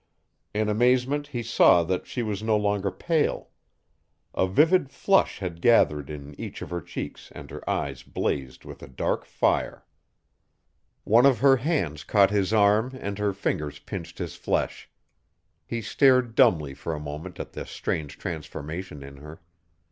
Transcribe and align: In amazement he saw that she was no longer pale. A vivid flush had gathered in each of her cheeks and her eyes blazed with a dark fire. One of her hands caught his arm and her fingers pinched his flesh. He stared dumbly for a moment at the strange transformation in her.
In 0.51 0.67
amazement 0.67 1.27
he 1.27 1.43
saw 1.43 1.83
that 1.83 2.07
she 2.07 2.23
was 2.23 2.41
no 2.41 2.57
longer 2.57 2.89
pale. 2.89 3.49
A 4.33 4.47
vivid 4.47 4.89
flush 4.89 5.37
had 5.37 5.61
gathered 5.61 6.09
in 6.09 6.33
each 6.41 6.63
of 6.63 6.71
her 6.71 6.81
cheeks 6.81 7.31
and 7.35 7.51
her 7.51 7.69
eyes 7.69 8.01
blazed 8.01 8.65
with 8.65 8.81
a 8.81 8.87
dark 8.87 9.25
fire. 9.25 9.85
One 11.03 11.27
of 11.27 11.41
her 11.41 11.57
hands 11.57 12.03
caught 12.03 12.31
his 12.31 12.51
arm 12.51 12.97
and 12.99 13.19
her 13.19 13.31
fingers 13.31 13.77
pinched 13.77 14.17
his 14.17 14.35
flesh. 14.35 14.89
He 15.67 15.83
stared 15.83 16.33
dumbly 16.33 16.73
for 16.73 16.95
a 16.95 16.99
moment 16.99 17.39
at 17.39 17.51
the 17.53 17.67
strange 17.67 18.17
transformation 18.17 19.03
in 19.03 19.17
her. 19.17 19.39